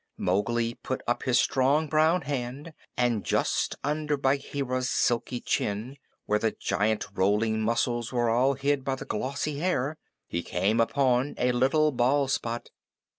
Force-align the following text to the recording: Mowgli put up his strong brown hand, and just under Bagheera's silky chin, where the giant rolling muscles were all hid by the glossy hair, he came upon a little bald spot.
Mowgli 0.17 0.73
put 0.73 1.03
up 1.05 1.21
his 1.21 1.39
strong 1.39 1.85
brown 1.85 2.21
hand, 2.23 2.73
and 2.97 3.23
just 3.23 3.75
under 3.83 4.17
Bagheera's 4.17 4.89
silky 4.89 5.39
chin, 5.39 5.95
where 6.25 6.39
the 6.39 6.53
giant 6.59 7.05
rolling 7.13 7.61
muscles 7.61 8.11
were 8.11 8.27
all 8.27 8.55
hid 8.55 8.83
by 8.83 8.95
the 8.95 9.05
glossy 9.05 9.59
hair, 9.59 9.99
he 10.25 10.41
came 10.41 10.79
upon 10.81 11.35
a 11.37 11.51
little 11.51 11.91
bald 11.91 12.31
spot. 12.31 12.71